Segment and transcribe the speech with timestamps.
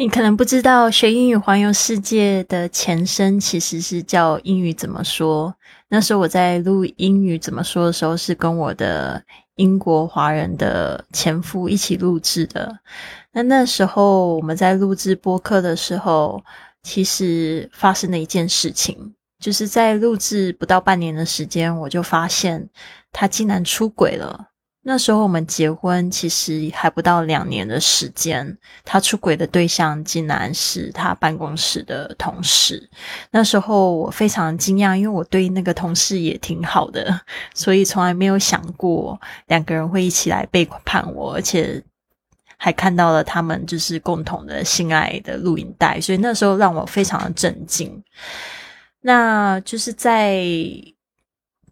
[0.00, 5.52] 你可能不知道，学英语环游世界的前身其实是叫英语怎么说。
[5.88, 9.20] 那时候我在录英语怎么说的时候，是跟我的
[9.56, 12.78] 英国华人的前夫一起录制的。
[13.32, 16.40] 那那时候我们在录制播客的时候，
[16.84, 22.68] 其实发生了一件事情，就是在录制不到半年的时间，我就发现
[23.10, 24.50] 他竟然出轨了。
[24.90, 32.88] 那时候我们结婚其实还不到两年的时间，他出轨的对象竟然是他办公室的同事。
[33.30, 37.20] 那时候我非常惊讶，因为我对那个同事也挺好的，
[37.52, 41.82] 所以从来没有想过两个人会一起来背叛我，而且
[42.56, 48.02] 还看到了他们就是共同的性爱的录影带，所以那时候让我非常的震惊。
[49.02, 50.42] 那就是在。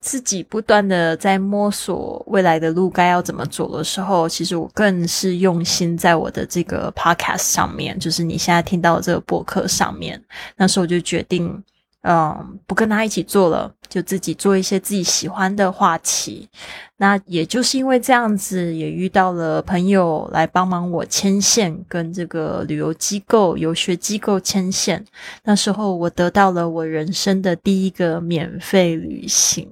[0.00, 10.22] 自己不断的在摸索未来的路该要怎么走的时候，其实我更是用心在我的这个 podcast 上面，就是你现在听到的这个博客上面。
[10.56, 11.62] 那时候我就决定，
[12.02, 16.48] 嗯，不跟他一起做了，就自己做一些自己喜欢的话题。
[16.96, 25.04] 那也就是因为这样子，也遇到了朋友来帮忙我牵线，跟这个旅游机构、游学机构牵线。
[25.44, 29.68] 那时候我得到了我人生的第一个免费旅行。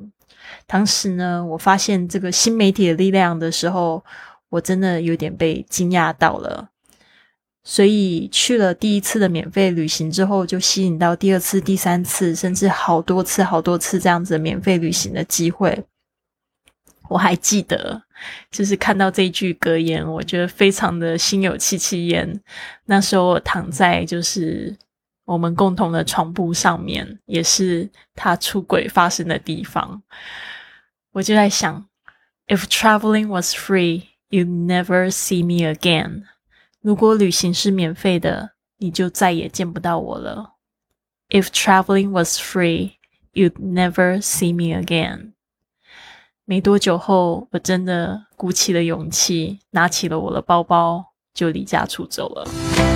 [0.67, 4.05] 当时呢，我发现这个新媒体的力量的时候，
[4.49, 6.71] 我真的有点被惊讶到了。
[7.63, 15.85] 所以去了第一次的免费旅行之后，就吸引到第二次、第三次，甚至好多次、好多次这样子免费旅行的机会。
[17.09, 18.03] 我还记得，
[18.51, 22.41] 就是看到这句格言，我觉得非常的心有戚戚焉。
[22.85, 24.77] 那时候我躺在就是
[25.27, 30.03] 我们共同的床铺上面，也是他出轨发生的地方。
[31.13, 31.87] 我就在想
[32.47, 36.23] ，If traveling was free, you'd never see me again。
[36.81, 40.55] 如果旅行是免费的，你就再也见不到我了。
[41.29, 42.93] If traveling was free,
[43.33, 45.33] you'd never see me again。
[46.45, 52.96] 没多久后，我真的鼓起了勇气，拿起了我的包包，就离家出走了。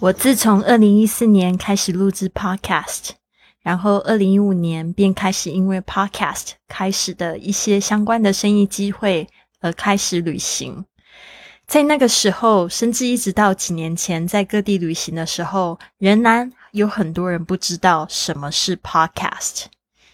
[0.00, 3.10] 我自从二零一四年开始录制 Podcast，
[3.60, 9.28] 然后二零一五年便开始因为 Podcast 开始的一些相关的生意机会
[9.60, 10.86] 而开始旅行。
[11.66, 19.64] 在那个时候，甚至一直到几年前，在各地旅行的时候，仍然有很多人不知道什么是 Podcast。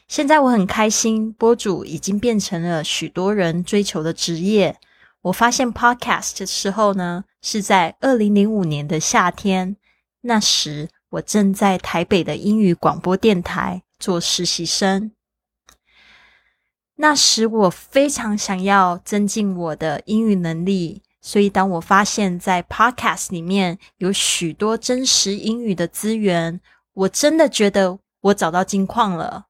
[0.08, 4.76] 现在我很开心，播主已经变成了许多人追求的职业。
[5.22, 9.76] 我发现 Podcast 的时候呢，是在二零零五年的夏天。
[10.22, 15.12] 那时我正在台北的英语广播电台做实习生。
[16.96, 26.60] 那时我非常想要增进我的英语能力，所以当我发现，在 Podcast 里面有许多真实英语的资源，
[26.94, 29.46] 我真的觉得我找到金矿了。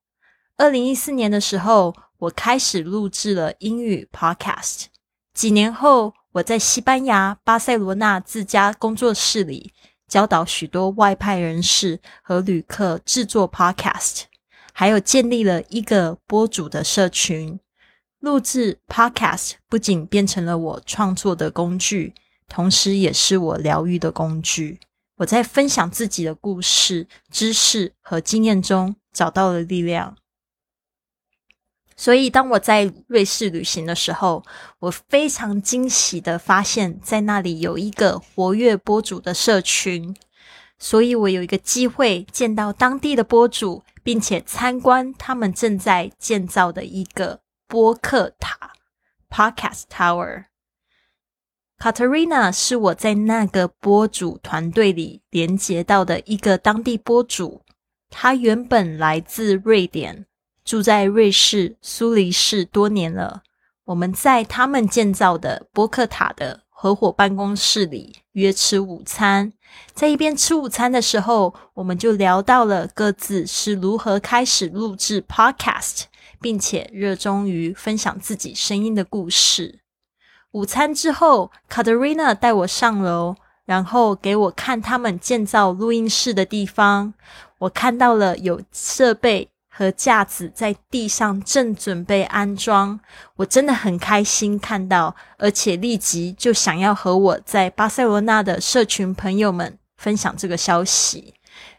[0.59, 4.89] 二零一四年的时候，我开始录制了英语 Podcast。
[5.33, 9.73] 几年后，我在西班牙巴塞罗那自家工作室里
[10.07, 14.25] 教导许多外派人士和旅客制作 Podcast，
[14.75, 17.59] 还有建立了一个播主的社群。
[18.21, 22.13] 录制 Podcast 不仅变成了我创作的工具，
[22.49, 24.79] 同时也是我疗愈的工具。
[25.17, 30.15] 我在分享自己的故事、知识和经验中找到了力量。
[31.97, 34.45] 所以，当我在瑞士旅行的时候，
[34.81, 40.15] 我非常惊喜的发现，在那里有一个活跃播主的社群。
[40.79, 48.73] 所以我有一个机会见到当地的播主，并且参观他们正在建造的一个播客塔
[49.31, 50.45] （Podcast Tower）。
[51.79, 57.63] Katerina 是我在那个播主团队里连接到的一个当地播主，
[58.11, 60.27] 他原本来自瑞典。
[60.67, 63.45] 住在瑞士苏黎世多年了，
[63.85, 69.53] 我们在他们建造的波克塔的合伙办公室里约吃午餐。
[69.95, 76.03] 在一边吃午餐的时候，我们就聊到了各自是如何开始录制 Podcast，
[76.41, 79.79] 并且热衷于分享自己声音的故事。
[80.51, 87.15] 午餐之后，Katerina 带我上楼，然后给我看他们建造录音室的地方。
[87.59, 89.49] 我看到了有设备
[89.79, 92.99] 和架子在地上正准备安装，
[93.35, 101.35] 我真的很开心看到，而且立即就想要和我在巴塞罗那的社群朋友们分享这个消息。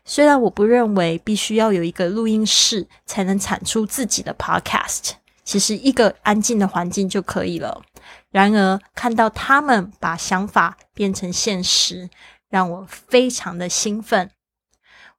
[0.05, 5.13] 虽然我不认为必须要有一个录音室才能产出自己的 podcast，
[5.43, 7.81] 其实一个安静的环境就可以了。
[8.29, 12.07] 然而，看到他们把想法变成现实，
[12.47, 14.29] 让我非常的兴奋。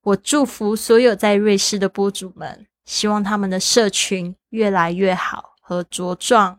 [0.02, 6.58] 我祝福所有在瑞士的播主们，希望他们的社群越来越好和茁壮。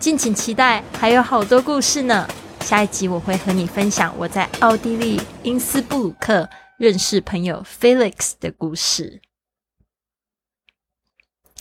[0.00, 2.28] 敬请期待，还有好多故事呢。
[2.62, 9.22] 下一集我会和你分享我在奥地利因斯布鲁克认识朋友 Felix 的故事。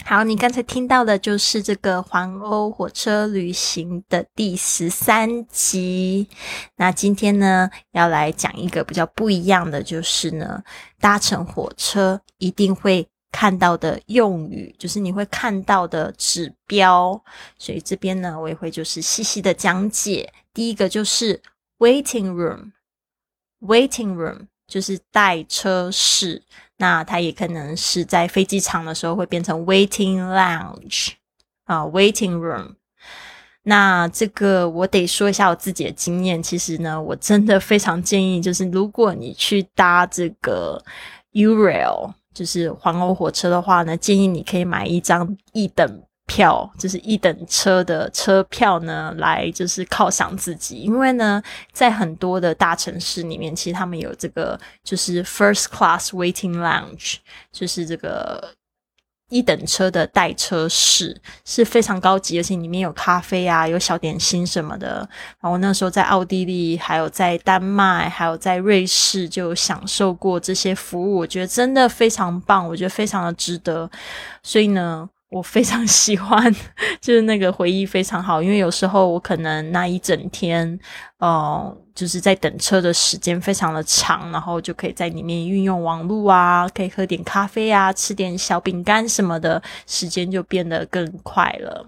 [0.04, 6.28] 好，你刚才听到的就是这个环欧火车旅行的第十三集。
[6.78, 10.64] 那今天呢，要来讲一个比较不一样的，就是呢，
[11.00, 17.22] 搭乘火车一定会看到的用语，就是你会看到的指标。
[17.58, 20.32] 所以这边呢，我也会就是细细的讲解。
[20.54, 21.42] 第一个就是
[21.78, 26.44] waiting room，waiting room 就是待车室。
[26.78, 31.10] 那它也可能是在飞机场的时候会变成 waiting lounge
[31.66, 32.76] 啊，waiting room。
[33.64, 40.82] 那这个我得说一下我自己的经验，其实呢，我真的非常建议，就是如果你去搭这个
[41.34, 46.02] Urail，就是环欧火车的话呢，建议你可以买一张一等。
[46.32, 50.76] 票就是一等车的车票呢，来就是犒赏自己。
[50.78, 51.42] 因为呢，
[51.72, 57.16] 在很多的大城市里面，其实他们有这个就是 first class waiting lounge，
[57.52, 58.48] 就是这个
[59.30, 65.08] 一等车的待车室是非常高级，而且里面有咖啡啊，有小点心什么的。
[65.40, 71.18] 然后那时候在奥地利，还有在丹麦，还有在瑞士，就享受过这些服务。
[71.20, 73.90] 我觉得真的非常棒，我觉得非常的值得。
[74.44, 75.10] 所以呢。
[75.30, 76.52] 我非常喜欢，
[77.00, 80.80] 就是那个回忆非常好，因为有时候我可能那一整天，
[81.20, 91.86] 哦，就是在等车的时间非常的长，然后就可以在里面运用网络啊，可以喝点咖啡啊，吃点小饼干什么的，时间就变得更快了。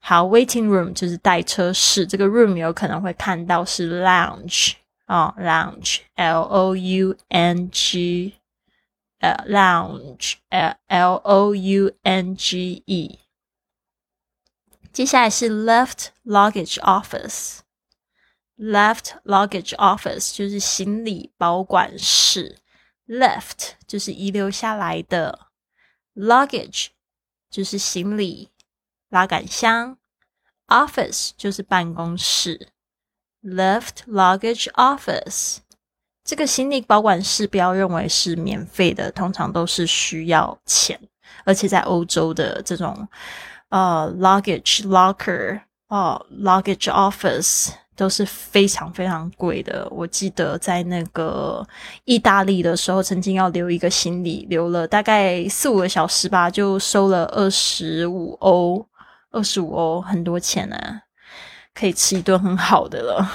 [0.00, 4.74] 好，waiting room 就是待车室，这个 room 有可能会看到是 lounge
[5.06, 8.37] 啊，lounge，L O U N G。
[9.19, 13.19] 呃，lounge，L L O U N G E。
[14.91, 17.61] 接下来是 left luggage office，left
[19.23, 22.59] luggage office 就是行李保管室，
[23.07, 25.47] left 就是遗留下来的，
[26.13, 26.89] luggage
[27.49, 28.51] 就是行李
[29.09, 29.97] 拉杆箱，
[30.67, 32.69] office 就是办公室，
[33.41, 35.59] left luggage office。
[36.28, 41.00] 这个行李保管室不要认为是免费的，通常都是需要钱，
[41.46, 43.08] 而且在欧洲的这种
[43.70, 45.58] 呃 luggage locker
[45.88, 49.88] 哦 luggage office 都是非常非常贵的。
[49.90, 51.66] 我记得在那个
[52.04, 58.86] 意大利的时候，曾经要留一个行李，留了大概四五个小时吧，就收了二十五欧，
[59.30, 60.76] 二十五欧很多钱呢，
[61.72, 63.32] 可以吃一顿很好的了。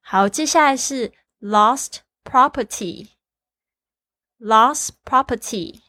[0.00, 2.02] 好，接下来是 lost。
[2.29, 3.09] property
[4.39, 5.81] lost property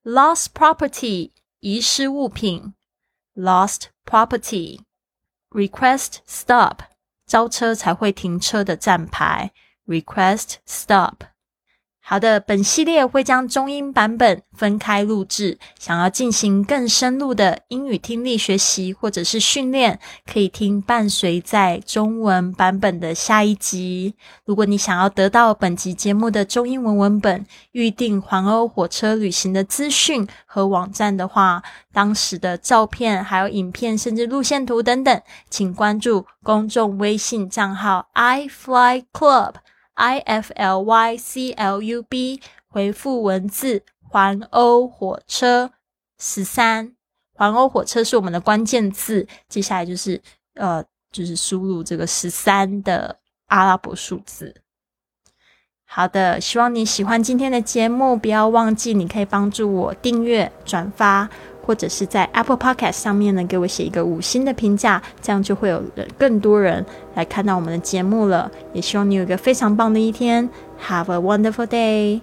[0.03, 2.73] Lost property 遗失物品
[3.35, 4.81] lost property.
[5.49, 6.79] Request stop
[7.25, 9.51] 招车才会停车的站牌
[9.85, 11.23] request stop.
[12.08, 15.58] 好的，本系列会将中英版本分开录制。
[15.76, 24.14] 想要进行更深入的英语听力学习或者是训练，可以听伴随在中文版本的下一集。
[24.44, 31.60] 如果你想要得到本集节目的中英文文本、预订环欧火车旅行的资讯和网站的话，
[31.92, 35.20] 当时的照片、还有影片，甚至路线图等等，
[35.50, 39.54] 请关注公众微信账号 i fly club。
[39.96, 45.72] I f l y c l u b 回复文字环欧火车
[46.18, 46.94] 十三，
[47.34, 50.22] 环欧火车是我们的关键字，接下来就是
[50.54, 54.54] 呃，就是输入这个十三的阿拉伯数字。
[55.84, 61.30] 好的，希望你喜欢今天的节目，不要忘记你可以帮助我订阅、转发。
[61.66, 65.82] 或者是在 Apple Podcast 上面呢，给我写一个五星的评价，这样就会有
[66.16, 68.48] 更多人来看到我们的节目了。
[68.72, 70.48] 也希望你有一个非常棒的一天
[70.86, 72.20] ，Have a wonderful day。